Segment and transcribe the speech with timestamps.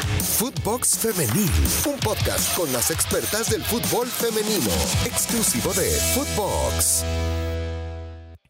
[0.00, 1.50] Footbox Femenil,
[1.86, 4.70] un podcast con las expertas del fútbol femenino,
[5.04, 7.04] exclusivo de Footbox.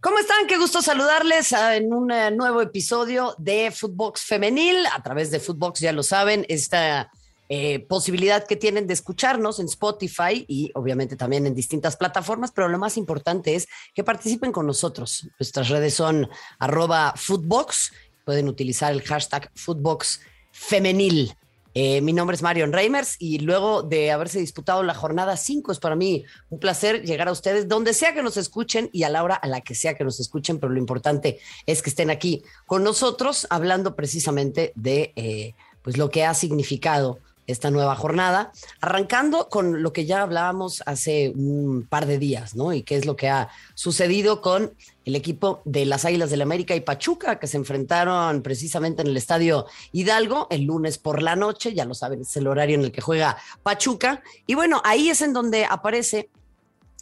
[0.01, 0.47] ¿Cómo están?
[0.47, 5.81] Qué gusto saludarles en un eh, nuevo episodio de Footbox Femenil a través de Footbox,
[5.81, 7.11] ya lo saben, esta
[7.49, 12.69] eh, posibilidad que tienen de escucharnos en Spotify y obviamente también en distintas plataformas, pero
[12.69, 15.29] lo más importante es que participen con nosotros.
[15.39, 16.29] Nuestras redes son
[16.61, 17.93] arroba Footbox,
[18.25, 20.21] pueden utilizar el hashtag Footbox
[20.61, 21.35] Femenil.
[21.73, 25.79] Eh, mi nombre es Marion Reimers y luego de haberse disputado la jornada 5 es
[25.79, 29.25] para mí un placer llegar a ustedes donde sea que nos escuchen y a la
[29.25, 32.43] hora a la que sea que nos escuchen, pero lo importante es que estén aquí
[32.67, 37.21] con nosotros hablando precisamente de eh, pues lo que ha significado
[37.53, 42.73] esta nueva jornada, arrancando con lo que ya hablábamos hace un par de días, ¿no?
[42.73, 46.75] Y qué es lo que ha sucedido con el equipo de las Águilas del América
[46.75, 51.75] y Pachuca, que se enfrentaron precisamente en el Estadio Hidalgo el lunes por la noche,
[51.75, 54.23] ya lo saben, es el horario en el que juega Pachuca.
[54.47, 56.29] Y bueno, ahí es en donde aparece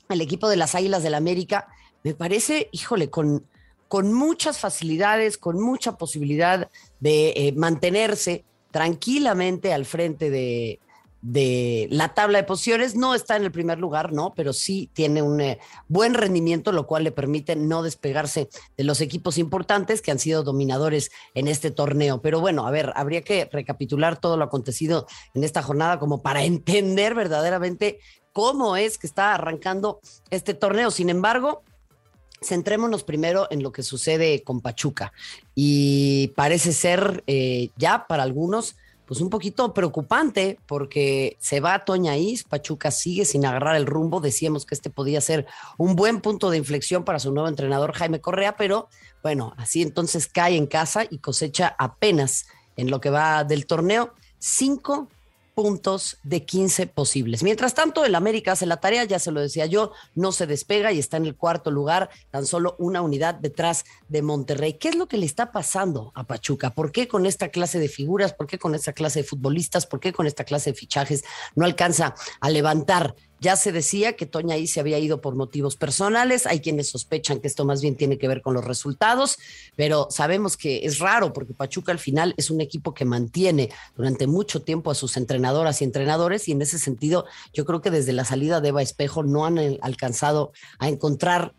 [0.08, 1.68] el equipo de las Águilas del América.
[2.02, 3.46] Me parece, híjole, con,
[3.88, 10.80] con muchas facilidades, con mucha posibilidad de eh, mantenerse tranquilamente al frente de,
[11.90, 12.94] la tabla de posiciones.
[12.94, 14.32] No está en el primer lugar, ¿no?
[14.34, 19.00] Pero sí tiene un eh, buen rendimiento, lo cual le permite no despegarse de los
[19.00, 22.22] equipos importantes que han sido dominadores en este torneo.
[22.22, 26.42] Pero bueno, a ver, habría que recapitular todo lo acontecido en esta jornada como para
[26.44, 27.98] entender verdaderamente
[28.32, 30.92] cómo es que está arrancando este torneo.
[30.92, 31.64] Sin embargo,
[32.42, 35.12] centrémonos primero en lo que sucede con Pachuca.
[35.54, 41.84] Y parece ser eh, ya para algunos, pues un poquito preocupante porque se va a
[41.84, 44.20] Toñaís, Pachuca sigue sin agarrar el rumbo.
[44.20, 48.20] Decíamos que este podía ser un buen punto de inflexión para su nuevo entrenador Jaime
[48.20, 48.88] Correa, pero
[49.22, 54.14] bueno, así entonces cae en casa y cosecha apenas en lo que va del torneo
[54.38, 55.08] cinco
[55.58, 57.42] puntos de 15 posibles.
[57.42, 60.92] Mientras tanto, el América hace la tarea, ya se lo decía yo, no se despega
[60.92, 64.74] y está en el cuarto lugar, tan solo una unidad detrás de Monterrey.
[64.74, 66.70] ¿Qué es lo que le está pasando a Pachuca?
[66.70, 68.34] ¿Por qué con esta clase de figuras?
[68.34, 69.84] ¿Por qué con esta clase de futbolistas?
[69.84, 71.24] ¿Por qué con esta clase de fichajes
[71.56, 75.76] no alcanza a levantar ya se decía que Toña ahí se había ido por motivos
[75.76, 76.46] personales.
[76.46, 79.38] Hay quienes sospechan que esto más bien tiene que ver con los resultados,
[79.76, 84.26] pero sabemos que es raro porque Pachuca al final es un equipo que mantiene durante
[84.26, 88.12] mucho tiempo a sus entrenadoras y entrenadores y en ese sentido yo creo que desde
[88.12, 91.54] la salida de Eva Espejo no han eh, alcanzado a encontrar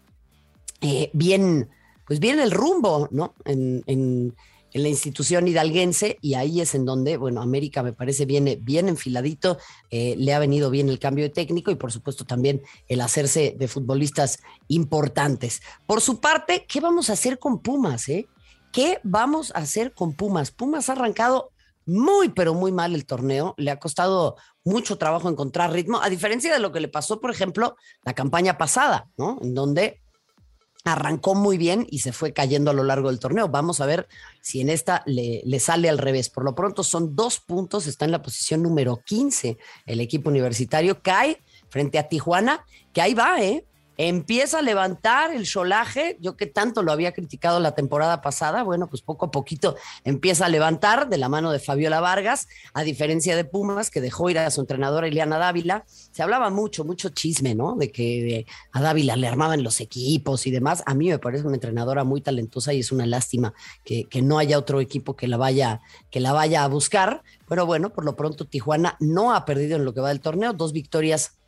[0.81, 1.69] eh, bien,
[2.07, 3.34] pues bien el rumbo, ¿no?
[3.45, 4.35] En,
[4.74, 8.90] en la institución hidalguense y ahí es en donde, bueno, América me parece viene bien
[8.90, 9.57] enfiladito,
[9.90, 13.56] eh, le ha venido bien el cambio de técnico y por supuesto también el hacerse
[13.57, 15.62] de futbolistas importantes.
[15.85, 18.09] Por su parte, ¿qué vamos a hacer con Pumas?
[18.09, 18.28] Eh?
[18.72, 20.52] ¿Qué vamos a hacer con Pumas?
[20.52, 21.51] Pumas ha arrancado
[21.86, 26.53] muy, pero muy mal el torneo, le ha costado mucho trabajo encontrar ritmo, a diferencia
[26.53, 29.40] de lo que le pasó, por ejemplo, la campaña pasada, ¿no?
[29.41, 30.00] En donde
[30.85, 33.50] arrancó muy bien y se fue cayendo a lo largo del torneo.
[33.50, 34.07] Vamos a ver
[34.41, 36.29] si en esta le, le, sale al revés.
[36.29, 41.01] Por lo pronto son dos puntos, está en la posición número 15 el equipo universitario,
[41.01, 43.66] cae frente a Tijuana, que ahí va, ¿eh?
[43.99, 48.87] Empieza a levantar el solaje, yo que tanto lo había criticado la temporada pasada, bueno,
[48.87, 53.35] pues poco a poquito empieza a levantar de la mano de Fabiola Vargas, a diferencia
[53.35, 55.83] de Pumas, que dejó ir a su entrenadora Ileana Dávila.
[56.13, 57.75] Se hablaba mucho, mucho chisme, ¿no?
[57.75, 60.81] De que a Dávila le armaban los equipos y demás.
[60.85, 64.39] A mí me parece una entrenadora muy talentosa y es una lástima que, que no
[64.39, 67.21] haya otro equipo que la vaya, que la vaya a buscar.
[67.49, 70.53] Pero bueno, por lo pronto Tijuana no ha perdido en lo que va del torneo,
[70.53, 71.38] dos victorias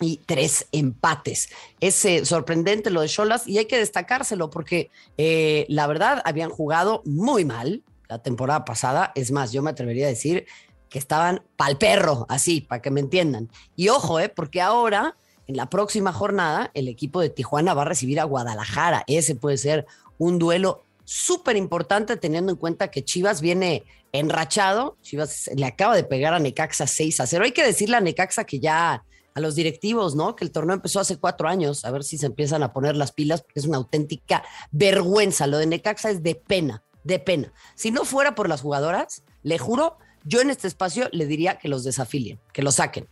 [0.00, 1.50] y tres empates.
[1.80, 6.50] Es eh, sorprendente lo de Cholas y hay que destacárselo porque eh, la verdad habían
[6.50, 9.12] jugado muy mal la temporada pasada.
[9.14, 10.46] Es más, yo me atrevería a decir
[10.88, 13.48] que estaban pal perro, así, para que me entiendan.
[13.76, 15.14] Y ojo, eh, porque ahora,
[15.46, 19.04] en la próxima jornada, el equipo de Tijuana va a recibir a Guadalajara.
[19.06, 19.86] Ese puede ser
[20.18, 24.96] un duelo súper importante teniendo en cuenta que Chivas viene enrachado.
[25.02, 27.44] Chivas le acaba de pegar a Necaxa 6 a 0.
[27.44, 29.04] Hay que decirle a Necaxa que ya
[29.34, 30.36] a los directivos, ¿no?
[30.36, 33.12] Que el torneo empezó hace cuatro años, a ver si se empiezan a poner las
[33.12, 35.46] pilas, porque es una auténtica vergüenza.
[35.46, 37.52] Lo de Necaxa es de pena, de pena.
[37.74, 41.68] Si no fuera por las jugadoras, le juro, yo en este espacio le diría que
[41.68, 43.08] los desafilien, que lo saquen.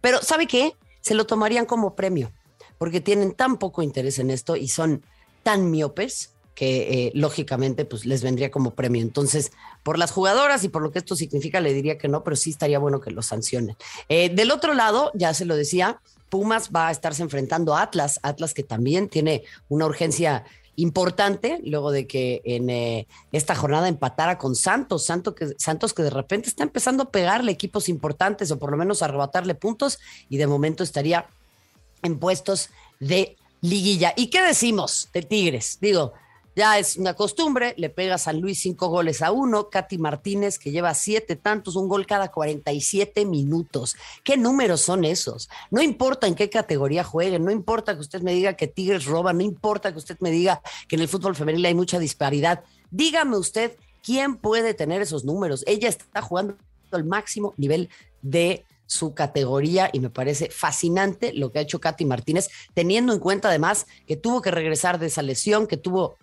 [0.00, 0.74] Pero, ¿sabe qué?
[1.00, 2.32] Se lo tomarían como premio,
[2.78, 5.04] porque tienen tan poco interés en esto y son
[5.42, 9.00] tan miopes que eh, lógicamente pues les vendría como premio.
[9.00, 9.52] Entonces,
[9.84, 12.50] por las jugadoras y por lo que esto significa, le diría que no, pero sí
[12.50, 13.76] estaría bueno que lo sancionen.
[14.08, 16.00] Eh, del otro lado, ya se lo decía,
[16.30, 21.92] Pumas va a estarse enfrentando a Atlas, Atlas que también tiene una urgencia importante, luego
[21.92, 26.48] de que en eh, esta jornada empatara con Santos, Santos que, Santos que de repente
[26.48, 30.48] está empezando a pegarle equipos importantes o por lo menos a arrebatarle puntos y de
[30.48, 31.24] momento estaría
[32.02, 34.12] en puestos de liguilla.
[34.16, 35.78] ¿Y qué decimos de Tigres?
[35.80, 36.14] Digo,
[36.58, 40.58] ya es una costumbre, le pega a San Luis cinco goles a uno, Katy Martínez
[40.58, 43.94] que lleva siete tantos, un gol cada 47 minutos.
[44.24, 45.48] ¿Qué números son esos?
[45.70, 49.32] No importa en qué categoría jueguen, no importa que usted me diga que Tigres roba,
[49.32, 52.64] no importa que usted me diga que en el fútbol femenil hay mucha disparidad.
[52.90, 55.62] Dígame usted quién puede tener esos números.
[55.68, 56.56] Ella está jugando
[56.90, 57.88] al máximo nivel
[58.20, 63.20] de su categoría y me parece fascinante lo que ha hecho Katy Martínez, teniendo en
[63.20, 66.16] cuenta además que tuvo que regresar de esa lesión, que tuvo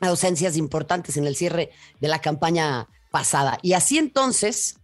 [0.00, 1.70] ausencias importantes en el cierre
[2.00, 3.58] de la campaña pasada.
[3.62, 4.76] Y así entonces,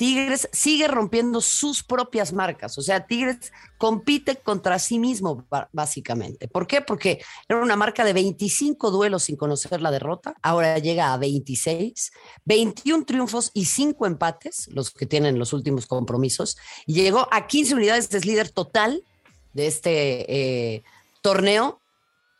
[0.00, 2.78] Tigres sigue rompiendo sus propias marcas.
[2.78, 6.48] O sea, Tigres compite contra sí mismo, básicamente.
[6.48, 6.80] ¿Por qué?
[6.80, 10.34] Porque era una marca de 25 duelos sin conocer la derrota.
[10.40, 12.12] Ahora llega a 26,
[12.46, 16.56] 21 triunfos y 5 empates, los que tienen los últimos compromisos.
[16.86, 19.04] Y llegó a 15 unidades, es líder total
[19.52, 20.82] de este eh,
[21.20, 21.82] torneo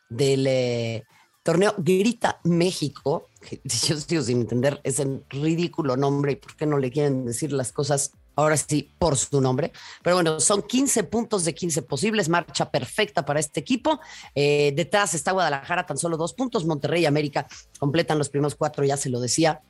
[0.09, 0.47] del.
[0.47, 1.03] Eh,
[1.43, 3.27] torneo Grita México,
[3.63, 7.71] yo sigo sin entender ese ridículo nombre y por qué no le quieren decir las
[7.71, 9.71] cosas ahora sí por su nombre.
[10.03, 13.99] Pero bueno, son 15 puntos de 15 posibles, marcha perfecta para este equipo.
[14.35, 16.65] Eh, detrás está Guadalajara, tan solo dos puntos.
[16.65, 17.47] Monterrey y América
[17.79, 19.61] completan los primeros cuatro, ya se lo decía.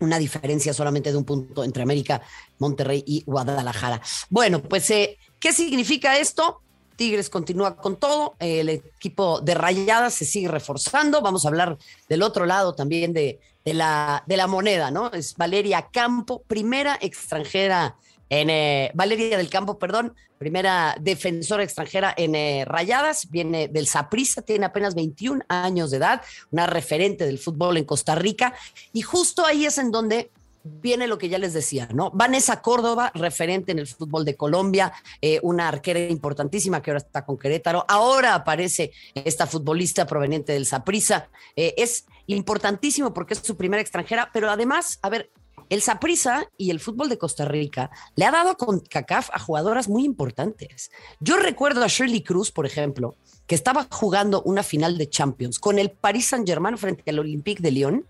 [0.00, 2.22] Una diferencia solamente de un punto entre América,
[2.58, 4.00] Monterrey y Guadalajara.
[4.30, 6.62] Bueno, pues, eh, ¿qué significa esto?
[6.98, 11.78] Tigres continúa con todo, el equipo de Rayadas se sigue reforzando, vamos a hablar
[12.08, 15.12] del otro lado también de, la, de la moneda, ¿no?
[15.12, 17.94] Es Valeria Campo, primera extranjera
[18.30, 24.42] en eh, Valeria del Campo, perdón, primera defensora extranjera en eh, Rayadas, viene del Saprissa,
[24.42, 28.54] tiene apenas 21 años de edad, una referente del fútbol en Costa Rica,
[28.92, 30.32] y justo ahí es en donde
[30.80, 32.10] viene lo que ya les decía, ¿no?
[32.12, 37.24] Vanessa Córdoba, referente en el fútbol de Colombia, eh, una arquera importantísima que ahora está
[37.24, 37.84] con Querétaro.
[37.88, 41.28] Ahora aparece esta futbolista proveniente del Saprissa.
[41.56, 45.30] Eh, es importantísimo porque es su primera extranjera, pero además, a ver,
[45.68, 49.88] el Saprissa y el fútbol de Costa Rica le ha dado con CACAF a jugadoras
[49.88, 50.90] muy importantes.
[51.20, 53.16] Yo recuerdo a Shirley Cruz, por ejemplo,
[53.46, 57.70] que estaba jugando una final de Champions con el Paris Saint-Germain frente al Olympique de
[57.70, 58.06] Lyon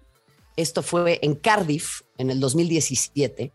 [0.58, 3.52] esto fue en Cardiff en el 2017.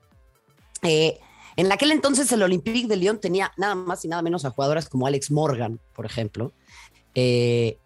[0.83, 1.19] Eh,
[1.57, 4.87] en aquel entonces el Olympique de Lyon tenía nada más y nada menos a jugadoras
[4.87, 6.53] como Alex Morgan, por ejemplo.
[7.13, 7.77] Eh,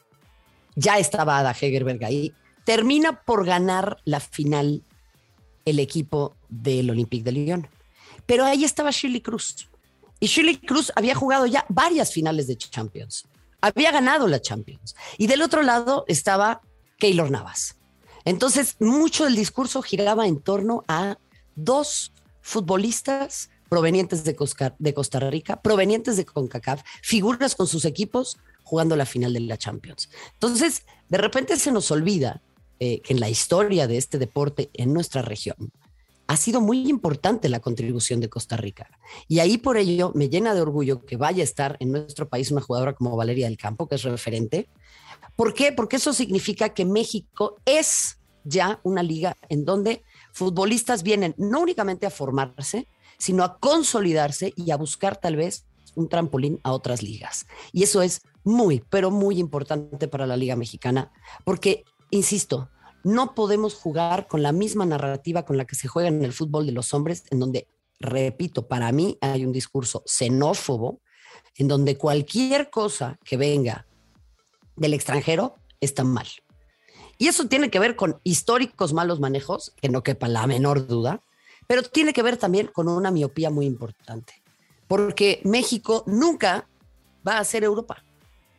[0.76, 2.32] ya estaba Ada Hegerberg ahí.
[2.64, 4.84] Termina por ganar la final
[5.66, 7.68] el equipo del Olympique de Lyon.
[8.28, 9.68] Pero ahí estaba Shirley Cruz.
[10.20, 13.28] Y Shirley Cruz había jugado ya varias finales de Champions.
[13.62, 14.96] Había ganado la Champions.
[15.18, 16.62] Y del otro lado estaba
[17.00, 17.78] Keylor Navas.
[18.28, 21.18] Entonces, mucho del discurso giraba en torno a
[21.56, 29.06] dos futbolistas provenientes de Costa Rica, provenientes de CONCACAF, figuras con sus equipos jugando la
[29.06, 30.10] final de la Champions.
[30.34, 32.42] Entonces, de repente se nos olvida
[32.82, 35.72] eh, que en la historia de este deporte en nuestra región
[36.28, 38.90] ha sido muy importante la contribución de Costa Rica.
[39.28, 42.52] Y ahí por ello me llena de orgullo que vaya a estar en nuestro país
[42.52, 44.70] una jugadora como Valeria del Campo, que es referente.
[45.36, 45.72] ¿Por qué?
[45.72, 52.06] Porque eso significa que México es ya una liga en donde futbolistas vienen no únicamente
[52.06, 52.88] a formarse,
[53.18, 57.48] sino a consolidarse y a buscar tal vez un trampolín a otras ligas.
[57.72, 61.12] Y eso es muy, pero muy importante para la Liga Mexicana,
[61.44, 62.70] porque, insisto,
[63.04, 66.66] no podemos jugar con la misma narrativa con la que se juega en el fútbol
[66.66, 67.68] de los hombres, en donde,
[68.00, 71.02] repito, para mí hay un discurso xenófobo,
[71.56, 73.88] en donde cualquier cosa que venga
[74.76, 76.28] del extranjero está mal.
[77.18, 81.24] Y eso tiene que ver con históricos malos manejos, que no quepa la menor duda,
[81.66, 84.42] pero tiene que ver también con una miopía muy importante,
[84.88, 86.68] porque México nunca
[87.28, 88.04] va a ser Europa.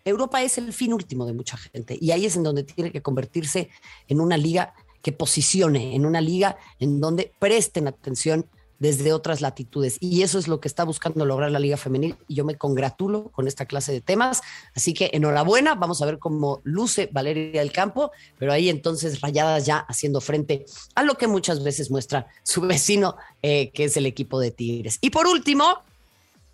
[0.09, 3.03] Europa es el fin último de mucha gente y ahí es en donde tiene que
[3.03, 3.71] convertirse
[4.09, 8.47] en una liga que posicione, en una liga en donde presten atención
[8.79, 9.99] desde otras latitudes.
[10.01, 13.31] Y eso es lo que está buscando lograr la Liga Femenil y yo me congratulo
[13.31, 14.43] con esta clase de temas.
[14.75, 19.67] Así que enhorabuena, vamos a ver cómo luce Valeria del Campo, pero ahí entonces rayadas
[19.67, 24.07] ya haciendo frente a lo que muchas veces muestra su vecino, eh, que es el
[24.07, 24.99] equipo de Tigres.
[25.01, 25.83] Y por último,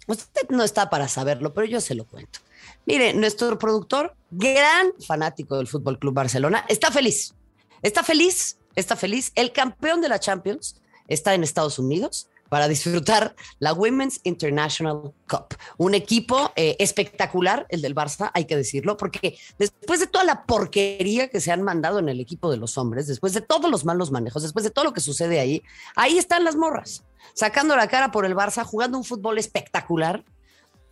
[0.07, 2.41] usted no está para saberlo, pero yo se lo cuento.
[2.87, 7.35] Mire, nuestro productor, gran fanático del Fútbol Club Barcelona, está feliz.
[7.83, 9.33] Está feliz, está feliz.
[9.35, 15.57] El campeón de la Champions está en Estados Unidos, para disfrutar la Women's International Cup.
[15.77, 20.45] Un equipo eh, espectacular, el del Barça, hay que decirlo, porque después de toda la
[20.45, 23.85] porquería que se han mandado en el equipo de los hombres, después de todos los
[23.85, 25.65] malos manejos, después de todo lo que sucede ahí,
[25.97, 27.03] ahí están las morras,
[27.35, 30.23] sacando la cara por el Barça, jugando un fútbol espectacular.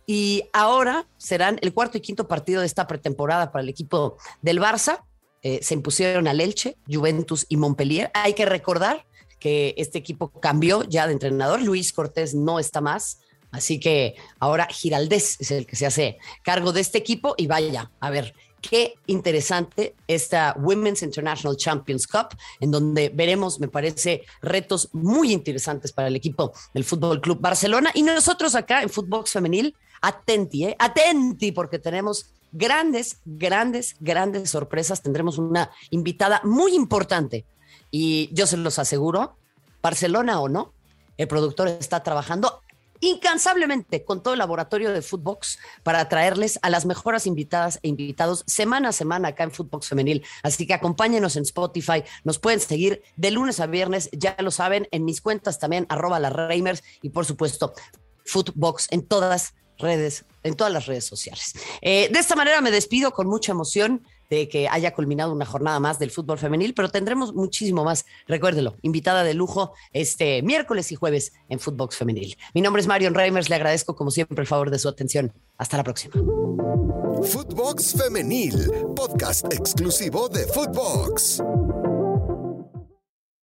[0.05, 4.59] Y ahora serán el cuarto y quinto partido de esta pretemporada para el equipo del
[4.59, 5.03] Barça.
[5.41, 8.11] Eh, se impusieron al Elche, Juventus y Montpellier.
[8.13, 9.05] Hay que recordar
[9.39, 11.61] que este equipo cambió ya de entrenador.
[11.61, 13.19] Luis Cortés no está más.
[13.51, 17.91] Así que ahora Giraldés es el que se hace cargo de este equipo y vaya,
[17.99, 18.33] a ver,
[18.63, 22.29] qué interesante esta Women's International Champions Cup,
[22.59, 27.91] en donde veremos, me parece, retos muy interesantes para el equipo del Fútbol Club Barcelona.
[27.93, 30.75] Y nosotros acá en Footbox Femenil, atenti, ¿eh?
[30.77, 35.01] atenti, porque tenemos grandes, grandes, grandes sorpresas.
[35.01, 37.45] Tendremos una invitada muy importante
[37.89, 39.37] y yo se los aseguro,
[39.81, 40.73] Barcelona o no,
[41.17, 42.61] el productor está trabajando
[42.99, 48.43] incansablemente con todo el laboratorio de Footbox para traerles a las mejores invitadas e invitados
[48.47, 50.23] semana a semana acá en Footbox Femenil.
[50.41, 54.87] Así que acompáñenos en Spotify, nos pueden seguir de lunes a viernes, ya lo saben,
[54.91, 57.73] en mis cuentas también, arroba las Reimers y por supuesto
[58.25, 61.53] Footbox en todas redes, en todas las redes sociales.
[61.81, 65.79] Eh, de esta manera me despido con mucha emoción de que haya culminado una jornada
[65.79, 68.05] más del fútbol femenil, pero tendremos muchísimo más.
[68.27, 72.35] Recuérdelo, invitada de lujo este miércoles y jueves en Footbox Femenil.
[72.55, 75.31] Mi nombre es Marion Reimers, le agradezco como siempre el favor de su atención.
[75.57, 76.15] Hasta la próxima.
[77.23, 81.43] Footbox Femenil, podcast exclusivo de Footbox.